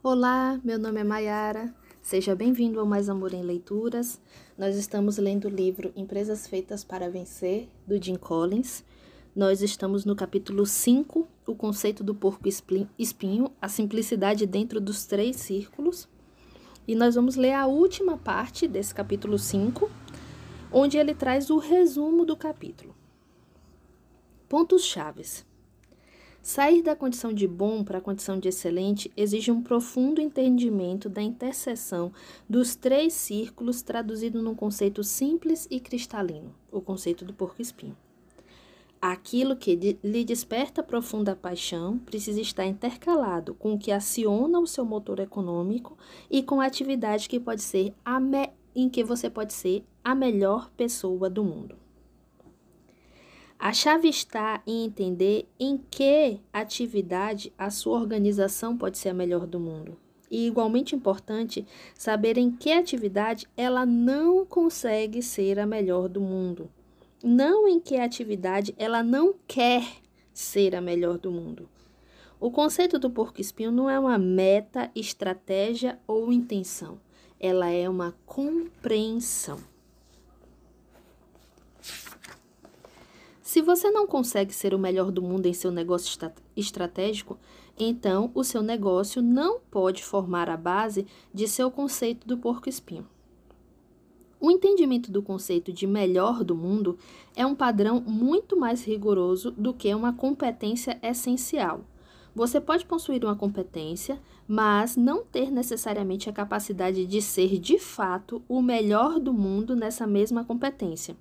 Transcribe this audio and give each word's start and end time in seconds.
Olá, 0.00 0.60
meu 0.62 0.78
nome 0.78 1.00
é 1.00 1.04
Mayara. 1.04 1.74
Seja 2.00 2.32
bem-vindo 2.32 2.78
ao 2.78 2.86
Mais 2.86 3.08
Amor 3.08 3.34
em 3.34 3.42
Leituras. 3.42 4.20
Nós 4.56 4.76
estamos 4.76 5.18
lendo 5.18 5.46
o 5.46 5.50
livro 5.50 5.92
Empresas 5.96 6.46
Feitas 6.46 6.84
para 6.84 7.10
Vencer, 7.10 7.68
do 7.84 8.00
Jim 8.00 8.14
Collins. 8.14 8.84
Nós 9.34 9.60
estamos 9.60 10.04
no 10.04 10.14
capítulo 10.14 10.64
5, 10.64 11.26
o 11.44 11.54
conceito 11.56 12.04
do 12.04 12.14
porco 12.14 12.48
espinho, 12.96 13.50
a 13.60 13.68
simplicidade 13.68 14.46
dentro 14.46 14.80
dos 14.80 15.04
três 15.04 15.34
círculos. 15.34 16.08
E 16.86 16.94
nós 16.94 17.16
vamos 17.16 17.34
ler 17.34 17.54
a 17.54 17.66
última 17.66 18.16
parte 18.16 18.68
desse 18.68 18.94
capítulo 18.94 19.36
5, 19.36 19.90
onde 20.70 20.96
ele 20.96 21.12
traz 21.12 21.50
o 21.50 21.58
resumo 21.58 22.24
do 22.24 22.36
capítulo. 22.36 22.94
Pontos 24.48 24.84
chaves. 24.84 25.44
Sair 26.48 26.80
da 26.80 26.96
condição 26.96 27.30
de 27.30 27.46
bom 27.46 27.84
para 27.84 27.98
a 27.98 28.00
condição 28.00 28.40
de 28.40 28.48
excelente 28.48 29.12
exige 29.14 29.50
um 29.50 29.60
profundo 29.60 30.18
entendimento 30.18 31.06
da 31.06 31.20
interseção 31.20 32.10
dos 32.48 32.74
três 32.74 33.12
círculos 33.12 33.82
traduzido 33.82 34.42
num 34.42 34.54
conceito 34.54 35.04
simples 35.04 35.68
e 35.70 35.78
cristalino, 35.78 36.54
o 36.72 36.80
conceito 36.80 37.22
do 37.22 37.34
porco-espinho. 37.34 37.94
Aquilo 38.98 39.56
que 39.56 39.98
lhe 40.02 40.24
desperta 40.24 40.82
profunda 40.82 41.36
paixão 41.36 41.98
precisa 41.98 42.40
estar 42.40 42.64
intercalado 42.64 43.52
com 43.52 43.74
o 43.74 43.78
que 43.78 43.92
aciona 43.92 44.58
o 44.58 44.66
seu 44.66 44.86
motor 44.86 45.20
econômico 45.20 45.98
e 46.30 46.42
com 46.42 46.62
a 46.62 46.64
atividade 46.64 47.28
que 47.28 47.38
pode 47.38 47.60
ser 47.60 47.92
em 48.74 48.88
que 48.88 49.04
você 49.04 49.28
pode 49.28 49.52
ser 49.52 49.84
a 50.02 50.14
melhor 50.14 50.70
pessoa 50.70 51.28
do 51.28 51.44
mundo. 51.44 51.76
A 53.58 53.72
chave 53.72 54.08
está 54.08 54.62
em 54.64 54.84
entender 54.84 55.48
em 55.58 55.76
que 55.90 56.38
atividade 56.52 57.52
a 57.58 57.70
sua 57.70 57.98
organização 57.98 58.78
pode 58.78 58.96
ser 58.98 59.08
a 59.08 59.14
melhor 59.14 59.48
do 59.48 59.58
mundo. 59.58 59.98
E 60.30 60.46
igualmente 60.46 60.94
importante 60.94 61.66
saber 61.92 62.38
em 62.38 62.52
que 62.52 62.70
atividade 62.70 63.48
ela 63.56 63.84
não 63.84 64.46
consegue 64.46 65.20
ser 65.20 65.58
a 65.58 65.66
melhor 65.66 66.08
do 66.08 66.20
mundo. 66.20 66.70
Não 67.20 67.66
em 67.66 67.80
que 67.80 67.96
atividade 67.96 68.72
ela 68.78 69.02
não 69.02 69.34
quer 69.48 69.84
ser 70.32 70.76
a 70.76 70.80
melhor 70.80 71.18
do 71.18 71.32
mundo. 71.32 71.68
O 72.38 72.52
conceito 72.52 72.96
do 72.96 73.10
porco-espinho 73.10 73.72
não 73.72 73.90
é 73.90 73.98
uma 73.98 74.16
meta, 74.16 74.88
estratégia 74.94 75.98
ou 76.06 76.32
intenção. 76.32 77.00
Ela 77.40 77.70
é 77.70 77.88
uma 77.88 78.14
compreensão. 78.24 79.58
Se 83.48 83.62
você 83.62 83.90
não 83.90 84.06
consegue 84.06 84.52
ser 84.52 84.74
o 84.74 84.78
melhor 84.78 85.10
do 85.10 85.22
mundo 85.22 85.46
em 85.46 85.54
seu 85.54 85.70
negócio 85.70 86.30
estratégico, 86.54 87.38
então 87.78 88.30
o 88.34 88.44
seu 88.44 88.62
negócio 88.62 89.22
não 89.22 89.58
pode 89.58 90.04
formar 90.04 90.50
a 90.50 90.56
base 90.58 91.06
de 91.32 91.48
seu 91.48 91.70
conceito 91.70 92.28
do 92.28 92.36
porco-espinho. 92.36 93.08
O 94.38 94.50
entendimento 94.50 95.10
do 95.10 95.22
conceito 95.22 95.72
de 95.72 95.86
melhor 95.86 96.44
do 96.44 96.54
mundo 96.54 96.98
é 97.34 97.46
um 97.46 97.54
padrão 97.54 98.02
muito 98.06 98.54
mais 98.54 98.84
rigoroso 98.84 99.50
do 99.52 99.72
que 99.72 99.94
uma 99.94 100.12
competência 100.12 100.98
essencial. 101.02 101.80
Você 102.34 102.60
pode 102.60 102.84
possuir 102.84 103.24
uma 103.24 103.34
competência, 103.34 104.20
mas 104.46 104.94
não 104.94 105.24
ter 105.24 105.50
necessariamente 105.50 106.28
a 106.28 106.34
capacidade 106.34 107.06
de 107.06 107.22
ser 107.22 107.58
de 107.58 107.78
fato 107.78 108.42
o 108.46 108.60
melhor 108.60 109.18
do 109.18 109.32
mundo 109.32 109.74
nessa 109.74 110.06
mesma 110.06 110.44
competência. 110.44 111.16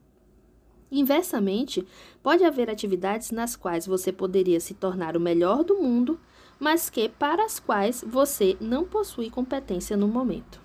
Inversamente, 0.91 1.85
pode 2.23 2.43
haver 2.43 2.69
atividades 2.69 3.31
nas 3.31 3.55
quais 3.55 3.85
você 3.85 4.11
poderia 4.11 4.59
se 4.59 4.73
tornar 4.73 5.17
o 5.17 5.19
melhor 5.19 5.63
do 5.63 5.75
mundo, 5.75 6.19
mas 6.59 6.89
que 6.89 7.09
para 7.09 7.43
as 7.43 7.59
quais 7.59 8.03
você 8.07 8.57
não 8.59 8.85
possui 8.85 9.29
competência 9.29 9.97
no 9.97 10.07
momento. 10.07 10.61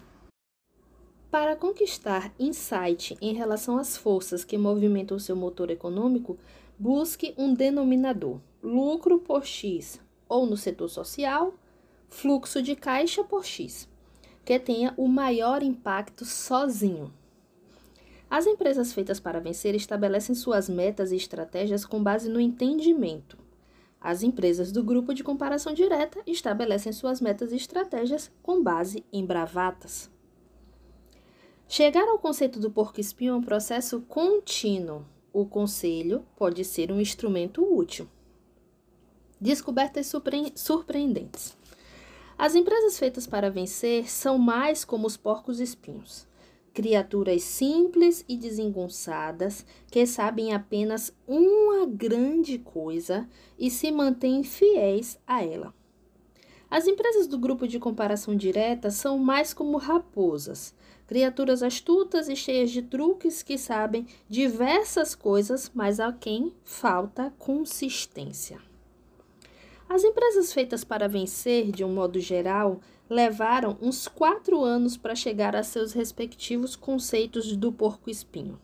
Para 1.30 1.56
conquistar 1.56 2.32
insight 2.38 3.16
em 3.20 3.32
relação 3.32 3.78
às 3.78 3.96
forças 3.96 4.44
que 4.44 4.58
movimentam 4.58 5.16
o 5.16 5.20
seu 5.20 5.34
motor 5.34 5.70
econômico, 5.70 6.38
busque 6.78 7.34
um 7.38 7.54
denominador, 7.54 8.38
lucro 8.62 9.18
por 9.18 9.44
X, 9.44 10.00
ou 10.28 10.46
no 10.46 10.56
setor 10.56 10.88
social, 10.88 11.54
fluxo 12.08 12.62
de 12.62 12.76
caixa 12.76 13.24
por 13.24 13.44
X, 13.44 13.88
que 14.44 14.58
tenha 14.58 14.92
o 14.96 15.08
maior 15.08 15.62
impacto 15.62 16.24
sozinho. 16.24 17.12
As 18.32 18.46
empresas 18.46 18.94
feitas 18.94 19.20
para 19.20 19.40
vencer 19.40 19.74
estabelecem 19.74 20.34
suas 20.34 20.66
metas 20.66 21.12
e 21.12 21.16
estratégias 21.16 21.84
com 21.84 22.02
base 22.02 22.30
no 22.30 22.40
entendimento. 22.40 23.36
As 24.00 24.22
empresas 24.22 24.72
do 24.72 24.82
grupo 24.82 25.12
de 25.12 25.22
comparação 25.22 25.74
direta 25.74 26.18
estabelecem 26.26 26.92
suas 26.92 27.20
metas 27.20 27.52
e 27.52 27.56
estratégias 27.56 28.32
com 28.42 28.62
base 28.62 29.04
em 29.12 29.22
bravatas. 29.22 30.10
Chegar 31.68 32.08
ao 32.08 32.18
conceito 32.18 32.58
do 32.58 32.70
porco-espinho 32.70 33.34
é 33.34 33.36
um 33.36 33.42
processo 33.42 34.00
contínuo. 34.08 35.04
O 35.30 35.44
conselho 35.44 36.24
pode 36.34 36.64
ser 36.64 36.90
um 36.90 37.02
instrumento 37.02 37.62
útil. 37.62 38.08
Descobertas 39.38 40.06
surpre 40.06 40.54
surpreendentes. 40.56 41.54
As 42.38 42.54
empresas 42.54 42.98
feitas 42.98 43.26
para 43.26 43.50
vencer 43.50 44.10
são 44.10 44.38
mais 44.38 44.86
como 44.86 45.06
os 45.06 45.18
porcos-espinhos 45.18 46.31
criaturas 46.72 47.42
simples 47.42 48.24
e 48.28 48.36
desengonçadas 48.36 49.64
que 49.90 50.06
sabem 50.06 50.52
apenas 50.54 51.14
uma 51.26 51.86
grande 51.86 52.58
coisa 52.58 53.28
e 53.58 53.70
se 53.70 53.90
mantêm 53.90 54.42
fiéis 54.42 55.18
a 55.26 55.44
ela. 55.44 55.74
As 56.70 56.86
empresas 56.86 57.26
do 57.26 57.38
grupo 57.38 57.68
de 57.68 57.78
comparação 57.78 58.34
direta 58.34 58.90
são 58.90 59.18
mais 59.18 59.52
como 59.52 59.76
raposas, 59.76 60.74
criaturas 61.06 61.62
astutas 61.62 62.30
e 62.30 62.34
cheias 62.34 62.70
de 62.70 62.80
truques 62.80 63.42
que 63.42 63.58
sabem 63.58 64.06
diversas 64.26 65.14
coisas, 65.14 65.70
mas 65.74 66.00
a 66.00 66.10
quem 66.10 66.54
falta 66.64 67.30
consistência. 67.38 68.58
As 69.86 70.02
empresas 70.02 70.54
feitas 70.54 70.82
para 70.82 71.06
vencer, 71.06 71.70
de 71.70 71.84
um 71.84 71.92
modo 71.92 72.18
geral, 72.18 72.80
levaram 73.12 73.76
uns 73.82 74.08
quatro 74.08 74.64
anos 74.64 74.96
para 74.96 75.14
chegar 75.14 75.54
a 75.54 75.62
seus 75.62 75.92
respectivos 75.92 76.74
conceitos 76.74 77.54
do 77.54 77.70
porco-espinho. 77.70 78.58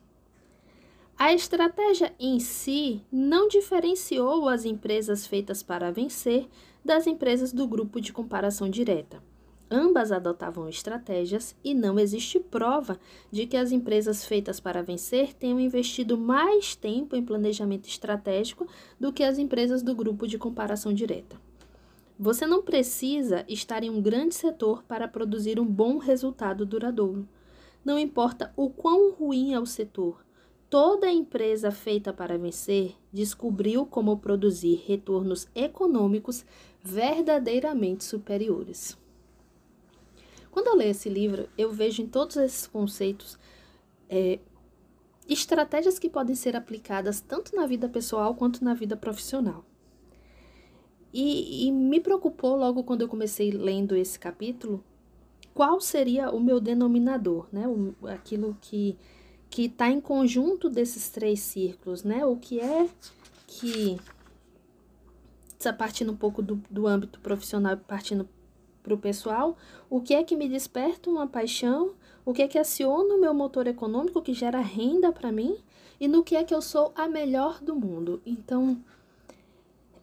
A 1.18 1.34
estratégia 1.34 2.14
em 2.18 2.40
si 2.40 3.02
não 3.12 3.46
diferenciou 3.46 4.48
as 4.48 4.64
empresas 4.64 5.26
feitas 5.26 5.62
para 5.62 5.92
vencer 5.92 6.48
das 6.82 7.06
empresas 7.06 7.52
do 7.52 7.68
grupo 7.68 8.00
de 8.00 8.10
comparação 8.10 8.70
direta. 8.70 9.22
Ambas 9.70 10.10
adotavam 10.10 10.66
estratégias 10.66 11.54
e 11.62 11.74
não 11.74 11.98
existe 11.98 12.40
prova 12.40 12.98
de 13.30 13.46
que 13.46 13.56
as 13.56 13.70
empresas 13.70 14.24
feitas 14.24 14.58
para 14.58 14.82
vencer 14.82 15.34
tenham 15.34 15.60
investido 15.60 16.16
mais 16.16 16.74
tempo 16.74 17.14
em 17.14 17.22
planejamento 17.22 17.86
estratégico 17.86 18.66
do 18.98 19.12
que 19.12 19.22
as 19.22 19.36
empresas 19.36 19.82
do 19.82 19.94
grupo 19.94 20.26
de 20.26 20.38
comparação 20.38 20.90
direta. 20.94 21.47
Você 22.18 22.46
não 22.46 22.62
precisa 22.62 23.44
estar 23.46 23.84
em 23.84 23.90
um 23.90 24.02
grande 24.02 24.34
setor 24.34 24.82
para 24.82 25.06
produzir 25.06 25.60
um 25.60 25.64
bom 25.64 25.98
resultado 25.98 26.66
duradouro. 26.66 27.28
Não 27.84 27.96
importa 27.96 28.52
o 28.56 28.68
quão 28.68 29.12
ruim 29.12 29.54
é 29.54 29.60
o 29.60 29.64
setor, 29.64 30.24
toda 30.68 31.08
empresa 31.08 31.70
feita 31.70 32.12
para 32.12 32.36
vencer 32.36 32.96
descobriu 33.12 33.86
como 33.86 34.18
produzir 34.18 34.82
retornos 34.84 35.46
econômicos 35.54 36.44
verdadeiramente 36.82 38.02
superiores. 38.02 38.98
Quando 40.50 40.66
eu 40.66 40.76
leio 40.76 40.90
esse 40.90 41.08
livro, 41.08 41.48
eu 41.56 41.70
vejo 41.70 42.02
em 42.02 42.06
todos 42.06 42.36
esses 42.36 42.66
conceitos 42.66 43.38
é, 44.10 44.40
estratégias 45.28 46.00
que 46.00 46.10
podem 46.10 46.34
ser 46.34 46.56
aplicadas 46.56 47.20
tanto 47.20 47.54
na 47.54 47.64
vida 47.64 47.88
pessoal 47.88 48.34
quanto 48.34 48.64
na 48.64 48.74
vida 48.74 48.96
profissional. 48.96 49.64
E, 51.12 51.66
e 51.66 51.72
me 51.72 52.00
preocupou 52.00 52.56
logo 52.56 52.84
quando 52.84 53.02
eu 53.02 53.08
comecei 53.08 53.50
lendo 53.50 53.96
esse 53.96 54.18
capítulo 54.18 54.84
qual 55.54 55.80
seria 55.80 56.30
o 56.30 56.38
meu 56.38 56.60
denominador, 56.60 57.48
né? 57.50 57.66
O, 57.66 57.94
aquilo 58.06 58.56
que 58.60 58.96
que 59.50 59.64
está 59.64 59.90
em 59.90 60.00
conjunto 60.00 60.68
desses 60.68 61.08
três 61.08 61.40
círculos, 61.40 62.04
né? 62.04 62.24
O 62.24 62.36
que 62.36 62.60
é 62.60 62.88
que 63.46 63.98
partindo 65.76 66.12
um 66.12 66.16
pouco 66.16 66.40
do, 66.40 66.62
do 66.70 66.86
âmbito 66.86 67.18
profissional 67.20 67.76
partindo 67.76 68.28
para 68.82 68.94
o 68.94 68.98
pessoal, 68.98 69.56
o 69.90 70.00
que 70.00 70.14
é 70.14 70.22
que 70.22 70.36
me 70.36 70.48
desperta 70.48 71.10
uma 71.10 71.26
paixão, 71.26 71.94
o 72.24 72.32
que 72.32 72.42
é 72.42 72.48
que 72.48 72.58
aciona 72.58 73.14
o 73.14 73.20
meu 73.20 73.34
motor 73.34 73.66
econômico 73.66 74.22
que 74.22 74.32
gera 74.32 74.60
renda 74.60 75.12
para 75.12 75.32
mim 75.32 75.58
e 75.98 76.06
no 76.06 76.22
que 76.22 76.36
é 76.36 76.44
que 76.44 76.54
eu 76.54 76.62
sou 76.62 76.92
a 76.94 77.08
melhor 77.08 77.60
do 77.60 77.74
mundo. 77.74 78.22
Então, 78.24 78.78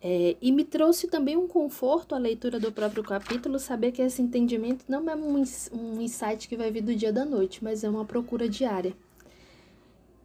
é, 0.08 0.38
e 0.40 0.52
me 0.52 0.64
trouxe 0.64 1.08
também 1.08 1.36
um 1.36 1.48
conforto 1.48 2.14
a 2.14 2.20
leitura 2.20 2.60
do 2.60 2.72
próprio 2.72 3.04
capítulo, 3.04 3.58
saber 3.58 3.92
que 3.92 4.04
esse 4.04 4.22
entendimento 4.22 4.86
não 4.88 5.10
é 5.10 5.16
um, 5.16 5.44
um 5.74 6.00
insight 6.00 6.48
que 6.48 6.56
vai 6.56 6.70
vir 6.70 6.84
do 6.84 6.96
dia 6.96 7.12
da 7.12 7.26
noite, 7.26 7.64
mas 7.64 7.84
é 7.84 7.90
uma 7.90 8.06
procura 8.06 8.48
diária. 8.48 8.96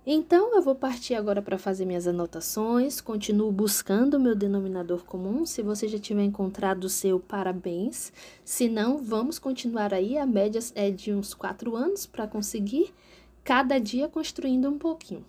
Então, 0.07 0.55
eu 0.55 0.61
vou 0.61 0.75
partir 0.75 1.15
agora 1.15 1.41
para 1.41 1.57
fazer 1.57 1.87
minhas 1.87 2.07
anotações. 2.07 3.01
Continuo 3.01 3.51
buscando 3.51 4.19
o 4.19 4.21
meu 4.21 4.35
denominador 4.35 5.03
comum. 5.03 5.47
Se 5.47 5.63
você 5.63 5.89
já 5.89 5.99
tiver 5.99 6.25
encontrado 6.25 6.85
o 6.85 6.91
seu, 6.91 7.19
parabéns. 7.19 8.13
Se 8.45 8.69
não, 8.69 8.99
vamos 8.99 9.39
continuar 9.39 9.95
aí. 9.95 10.19
A 10.19 10.27
média 10.27 10.61
é 10.75 10.91
de 10.91 11.11
uns 11.11 11.33
quatro 11.33 11.75
anos 11.75 12.05
para 12.05 12.27
conseguir, 12.27 12.93
cada 13.43 13.79
dia 13.79 14.09
construindo 14.09 14.69
um 14.69 14.77
pouquinho. 14.77 15.25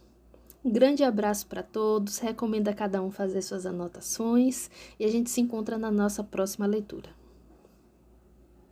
Um 0.63 0.71
grande 0.71 1.03
abraço 1.03 1.47
para 1.47 1.63
todos. 1.63 2.19
Recomendo 2.19 2.67
a 2.67 2.73
cada 2.73 3.01
um 3.01 3.09
fazer 3.09 3.41
suas 3.41 3.65
anotações 3.65 4.69
e 4.99 5.05
a 5.05 5.07
gente 5.07 5.29
se 5.29 5.41
encontra 5.41 5.77
na 5.77 5.89
nossa 5.89 6.23
próxima 6.23 6.67
leitura. 6.67 7.20